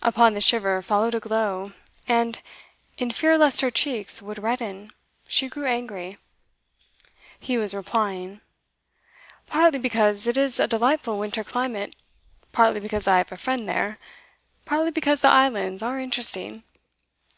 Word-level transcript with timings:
Upon 0.00 0.32
the 0.32 0.40
shiver 0.40 0.80
followed 0.80 1.14
a 1.14 1.20
glow, 1.20 1.72
and, 2.08 2.40
in 2.96 3.10
fear 3.10 3.36
lest 3.36 3.60
her 3.60 3.70
cheeks 3.70 4.22
would 4.22 4.42
redden, 4.42 4.90
she 5.28 5.50
grew 5.50 5.66
angry. 5.66 6.16
He 7.38 7.58
was 7.58 7.74
replying. 7.74 8.40
'Partly 9.46 9.78
because 9.78 10.26
it 10.26 10.38
is 10.38 10.58
a 10.58 10.66
delightful 10.66 11.18
winter 11.18 11.44
climate; 11.44 11.94
partly 12.52 12.80
because 12.80 13.06
I 13.06 13.18
have 13.18 13.30
a 13.32 13.36
friend 13.36 13.68
there; 13.68 13.98
partly 14.64 14.92
because 14.92 15.20
the 15.20 15.28
islands 15.28 15.82
are 15.82 16.00
interesting. 16.00 16.62